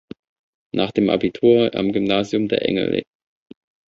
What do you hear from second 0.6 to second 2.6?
Nach dem Abitur am Gymnasium